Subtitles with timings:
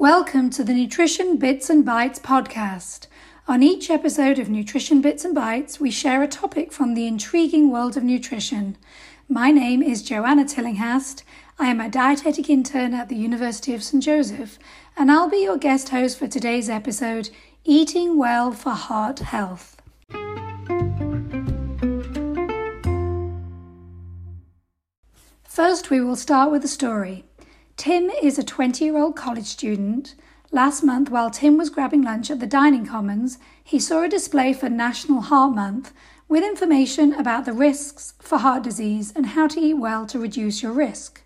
[0.00, 3.08] Welcome to the Nutrition Bits and Bytes podcast.
[3.48, 7.72] On each episode of Nutrition Bits and Bytes, we share a topic from the intriguing
[7.72, 8.76] world of nutrition.
[9.28, 11.24] My name is Joanna Tillinghast.
[11.58, 14.00] I am a dietetic intern at the University of St.
[14.00, 14.60] Joseph,
[14.96, 17.30] and I'll be your guest host for today's episode
[17.64, 19.82] Eating Well for Heart Health.
[25.42, 27.24] First, we will start with a story.
[27.78, 30.16] Tim is a 20 year old college student.
[30.50, 34.52] Last month, while Tim was grabbing lunch at the dining commons, he saw a display
[34.52, 35.92] for National Heart Month
[36.26, 40.60] with information about the risks for heart disease and how to eat well to reduce
[40.60, 41.22] your risk.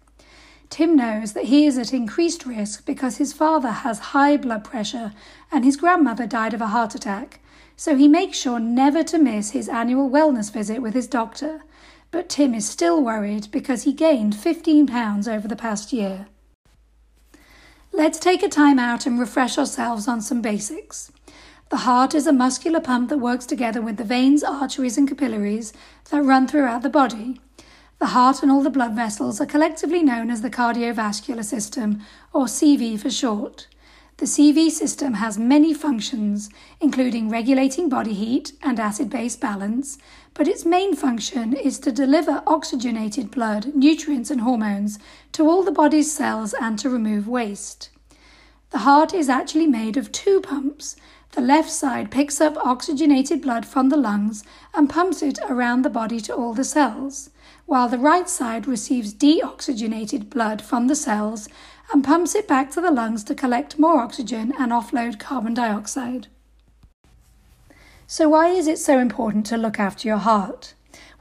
[0.68, 5.14] Tim knows that he is at increased risk because his father has high blood pressure
[5.50, 7.40] and his grandmother died of a heart attack,
[7.76, 11.62] so he makes sure never to miss his annual wellness visit with his doctor.
[12.10, 16.26] But Tim is still worried because he gained 15 pounds over the past year.
[18.02, 21.12] Let's take a time out and refresh ourselves on some basics.
[21.68, 25.72] The heart is a muscular pump that works together with the veins, arteries, and capillaries
[26.10, 27.40] that run throughout the body.
[28.00, 32.46] The heart and all the blood vessels are collectively known as the cardiovascular system, or
[32.46, 33.68] CV for short.
[34.16, 39.96] The CV system has many functions, including regulating body heat and acid base balance,
[40.34, 44.98] but its main function is to deliver oxygenated blood, nutrients, and hormones
[45.30, 47.90] to all the body's cells and to remove waste.
[48.72, 50.96] The heart is actually made of two pumps.
[51.32, 55.90] The left side picks up oxygenated blood from the lungs and pumps it around the
[55.90, 57.28] body to all the cells,
[57.66, 61.50] while the right side receives deoxygenated blood from the cells
[61.92, 66.28] and pumps it back to the lungs to collect more oxygen and offload carbon dioxide.
[68.06, 70.72] So, why is it so important to look after your heart?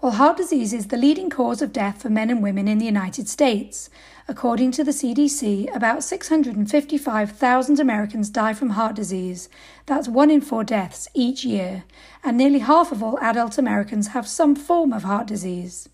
[0.01, 2.85] Well, heart disease is the leading cause of death for men and women in the
[2.85, 3.87] United States.
[4.27, 9.47] According to the CDC, about 655,000 Americans die from heart disease.
[9.85, 11.83] That's one in four deaths each year,
[12.23, 15.87] and nearly half of all adult Americans have some form of heart disease.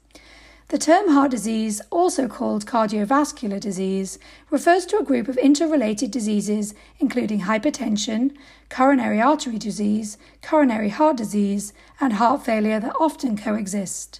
[0.69, 4.19] The term heart disease, also called cardiovascular disease,
[4.49, 8.35] refers to a group of interrelated diseases including hypertension,
[8.69, 14.19] coronary artery disease, coronary heart disease, and heart failure that often coexist.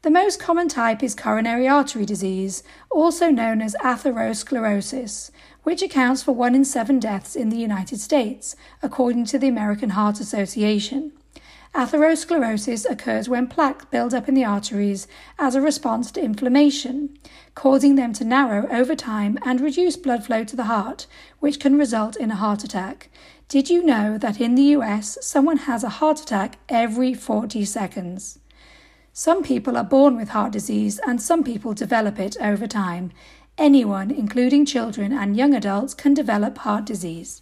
[0.00, 5.30] The most common type is coronary artery disease, also known as atherosclerosis,
[5.62, 9.90] which accounts for one in seven deaths in the United States, according to the American
[9.90, 11.12] Heart Association.
[11.74, 15.06] Atherosclerosis occurs when plaque builds up in the arteries
[15.38, 17.16] as a response to inflammation,
[17.54, 21.06] causing them to narrow over time and reduce blood flow to the heart,
[21.40, 23.08] which can result in a heart attack.
[23.48, 28.38] Did you know that in the US, someone has a heart attack every 40 seconds?
[29.14, 33.12] Some people are born with heart disease and some people develop it over time.
[33.56, 37.40] Anyone, including children and young adults, can develop heart disease.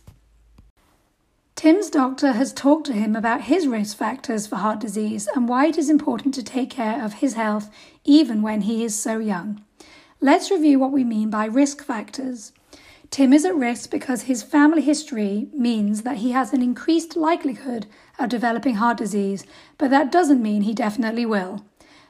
[1.60, 5.66] Tim's doctor has talked to him about his risk factors for heart disease and why
[5.66, 7.68] it is important to take care of his health
[8.02, 9.62] even when he is so young.
[10.22, 12.52] Let's review what we mean by risk factors.
[13.10, 17.86] Tim is at risk because his family history means that he has an increased likelihood
[18.18, 19.44] of developing heart disease,
[19.76, 21.62] but that doesn't mean he definitely will.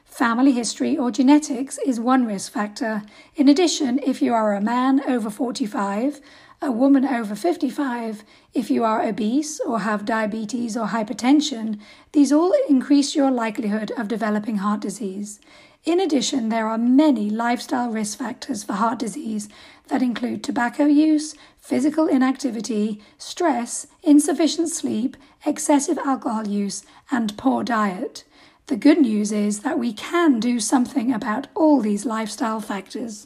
[0.05, 3.01] Family history or genetics is one risk factor.
[3.35, 6.21] In addition, if you are a man over 45,
[6.61, 8.23] a woman over 55,
[8.53, 11.79] if you are obese or have diabetes or hypertension,
[12.11, 15.39] these all increase your likelihood of developing heart disease.
[15.85, 19.49] In addition, there are many lifestyle risk factors for heart disease
[19.87, 28.23] that include tobacco use, physical inactivity, stress, insufficient sleep, excessive alcohol use, and poor diet.
[28.67, 33.25] The good news is that we can do something about all these lifestyle factors.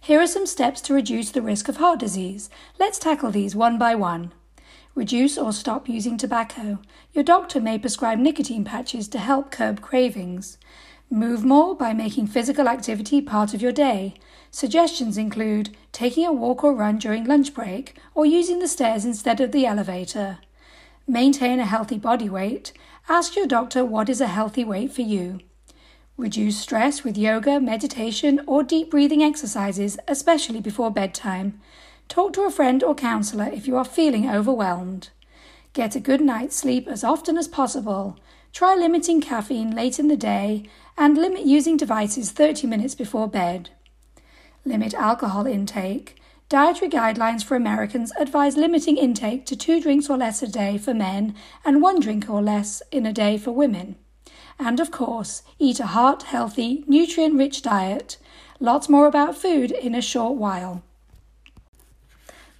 [0.00, 2.48] Here are some steps to reduce the risk of heart disease.
[2.78, 4.32] Let's tackle these one by one.
[4.94, 6.78] Reduce or stop using tobacco.
[7.12, 10.58] Your doctor may prescribe nicotine patches to help curb cravings.
[11.10, 14.14] Move more by making physical activity part of your day.
[14.50, 19.40] Suggestions include taking a walk or run during lunch break or using the stairs instead
[19.40, 20.38] of the elevator.
[21.06, 22.72] Maintain a healthy body weight.
[23.08, 25.40] Ask your doctor what is a healthy weight for you.
[26.18, 31.60] Reduce stress with yoga, meditation, or deep breathing exercises, especially before bedtime.
[32.08, 35.10] Talk to a friend or counselor if you are feeling overwhelmed.
[35.74, 38.18] Get a good night's sleep as often as possible.
[38.52, 40.64] Try limiting caffeine late in the day
[40.96, 43.70] and limit using devices 30 minutes before bed.
[44.64, 46.20] Limit alcohol intake.
[46.48, 50.94] Dietary guidelines for Americans advise limiting intake to two drinks or less a day for
[50.94, 53.94] men and one drink or less in a day for women.
[54.58, 58.16] And of course, eat a heart healthy, nutrient rich diet.
[58.60, 60.82] Lots more about food in a short while.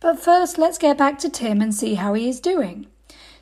[0.01, 2.87] But first, let's get back to Tim and see how he is doing.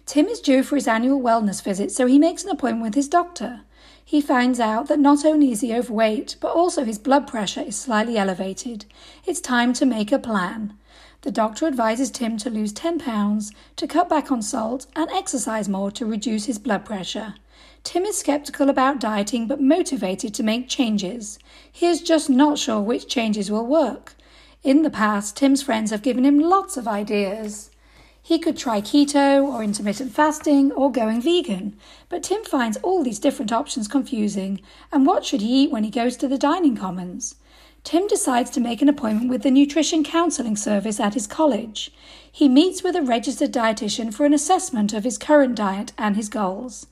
[0.07, 3.09] Tim is due for his annual wellness visit, so he makes an appointment with his
[3.09, 3.61] doctor.
[4.03, 7.77] He finds out that not only is he overweight, but also his blood pressure is
[7.77, 8.85] slightly elevated.
[9.27, 10.79] It's time to make a plan.
[11.23, 15.69] The doctor advises Tim to lose 10 pounds, to cut back on salt, and exercise
[15.69, 17.35] more to reduce his blood pressure.
[17.87, 21.39] Tim is skeptical about dieting but motivated to make changes.
[21.71, 24.17] He is just not sure which changes will work.
[24.65, 27.71] In the past, Tim's friends have given him lots of ideas.
[28.21, 31.77] He could try keto or intermittent fasting or going vegan,
[32.09, 34.61] but Tim finds all these different options confusing.
[34.91, 37.37] And what should he eat when he goes to the dining commons?
[37.85, 41.93] Tim decides to make an appointment with the nutrition counselling service at his college.
[42.33, 46.29] He meets with a registered dietitian for an assessment of his current diet and his
[46.29, 46.89] goals.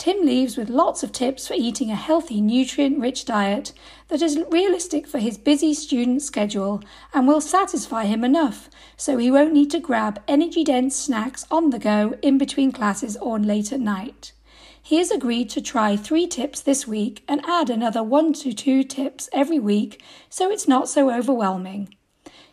[0.00, 3.74] Tim leaves with lots of tips for eating a healthy, nutrient rich diet
[4.08, 6.82] that is realistic for his busy student schedule
[7.12, 11.68] and will satisfy him enough so he won't need to grab energy dense snacks on
[11.68, 14.32] the go in between classes or late at night.
[14.80, 18.82] He has agreed to try three tips this week and add another one to two
[18.82, 21.94] tips every week so it's not so overwhelming.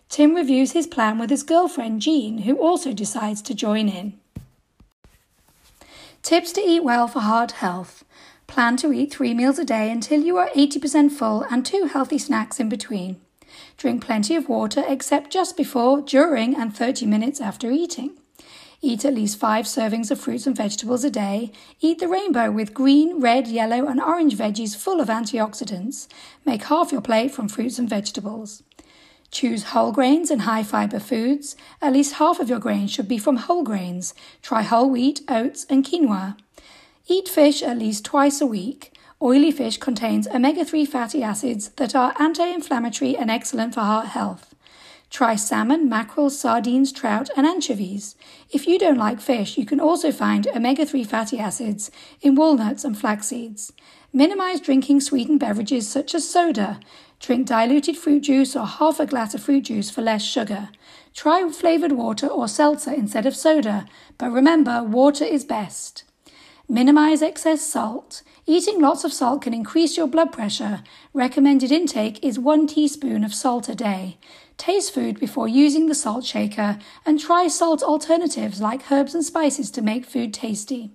[0.09, 4.19] Tim reviews his plan with his girlfriend Jean, who also decides to join in.
[6.27, 8.03] Tips to eat well for heart health.
[8.47, 12.17] Plan to eat three meals a day until you are 80% full and two healthy
[12.17, 13.21] snacks in between.
[13.77, 18.17] Drink plenty of water except just before, during, and 30 minutes after eating.
[18.81, 21.53] Eat at least five servings of fruits and vegetables a day.
[21.79, 26.09] Eat the rainbow with green, red, yellow, and orange veggies full of antioxidants.
[26.45, 28.63] Make half your plate from fruits and vegetables.
[29.31, 31.55] Choose whole grains and high fiber foods.
[31.81, 34.13] At least half of your grains should be from whole grains.
[34.41, 36.37] Try whole wheat, oats, and quinoa.
[37.07, 38.93] Eat fish at least twice a week.
[39.21, 44.07] Oily fish contains omega 3 fatty acids that are anti inflammatory and excellent for heart
[44.07, 44.53] health.
[45.09, 48.15] Try salmon, mackerel, sardines, trout, and anchovies.
[48.51, 51.89] If you don't like fish, you can also find omega 3 fatty acids
[52.21, 53.71] in walnuts and flax seeds.
[54.11, 56.79] Minimize drinking sweetened beverages such as soda.
[57.19, 60.69] Drink diluted fruit juice or half a glass of fruit juice for less sugar.
[61.13, 63.85] Try flavored water or seltzer instead of soda,
[64.17, 66.03] but remember, water is best.
[66.69, 68.23] Minimize excess salt.
[68.45, 70.83] Eating lots of salt can increase your blood pressure.
[71.13, 74.17] Recommended intake is one teaspoon of salt a day.
[74.57, 79.71] Taste food before using the salt shaker and try salt alternatives like herbs and spices
[79.71, 80.91] to make food tasty.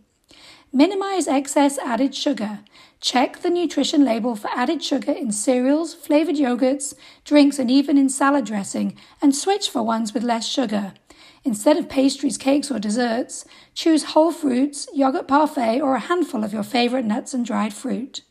[0.75, 2.61] Minimize excess added sugar.
[2.99, 6.95] Check the nutrition label for added sugar in cereals, flavored yogurts,
[7.27, 10.95] drinks, and even in salad dressing, and switch for ones with less sugar.
[11.45, 16.55] Instead of pastries, cakes, or desserts, choose whole fruits, yogurt parfait, or a handful of
[16.55, 18.23] your favorite nuts and dried fruit.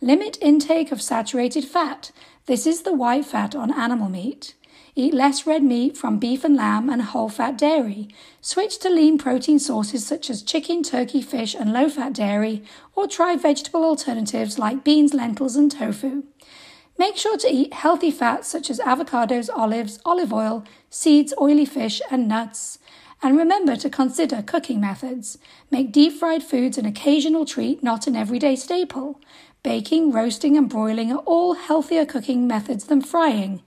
[0.00, 2.12] Limit intake of saturated fat.
[2.46, 4.54] This is the white fat on animal meat.
[4.94, 8.08] Eat less red meat from beef and lamb and whole fat dairy.
[8.42, 12.62] Switch to lean protein sources such as chicken, turkey, fish, and low fat dairy,
[12.94, 16.24] or try vegetable alternatives like beans, lentils, and tofu.
[16.98, 22.02] Make sure to eat healthy fats such as avocados, olives, olive oil, seeds, oily fish,
[22.10, 22.78] and nuts.
[23.22, 25.38] And remember to consider cooking methods.
[25.70, 29.18] Make deep fried foods an occasional treat, not an everyday staple.
[29.62, 33.62] Baking, roasting, and broiling are all healthier cooking methods than frying.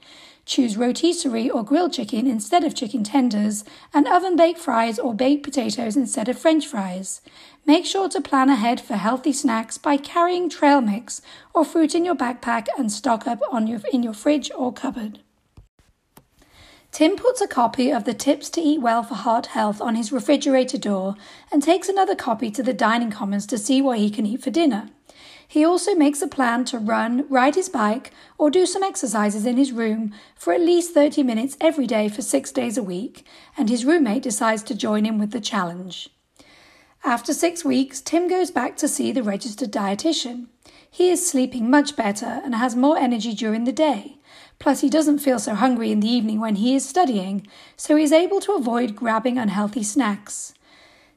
[0.46, 3.64] Choose rotisserie or grilled chicken instead of chicken tenders,
[3.94, 7.22] and oven baked fries or baked potatoes instead of french fries.
[7.66, 11.24] Make sure to plan ahead for healthy snacks by carrying trail mix
[11.54, 15.20] or fruit in your backpack and stock up on your, in your fridge or cupboard.
[16.92, 20.12] Tim puts a copy of the Tips to Eat Well for Heart Health on his
[20.12, 21.16] refrigerator door
[21.52, 24.52] and takes another copy to the dining commons to see what he can eat for
[24.52, 24.90] dinner.
[25.48, 29.58] He also makes a plan to run, ride his bike, or do some exercises in
[29.58, 33.26] his room for at least 30 minutes every day for six days a week,
[33.58, 36.10] and his roommate decides to join him with the challenge.
[37.04, 40.48] After six weeks, Tim goes back to see the registered dietitian.
[40.90, 44.18] He is sleeping much better and has more energy during the day.
[44.58, 47.46] Plus, he doesn't feel so hungry in the evening when he is studying,
[47.78, 50.54] so he is able to avoid grabbing unhealthy snacks.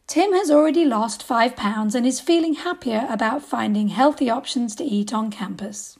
[0.08, 4.82] Tim has already lost five pounds and is feeling happier about finding healthy options to
[4.82, 5.98] eat on campus.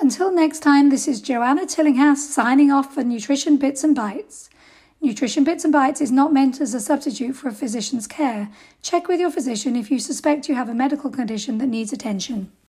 [0.00, 4.48] Until next time, this is Joanna Tillinghast signing off for Nutrition Bits and Bytes.
[5.00, 8.48] Nutrition Bits and Bytes is not meant as a substitute for a physician's care.
[8.82, 12.50] Check with your physician if you suspect you have a medical condition that needs attention.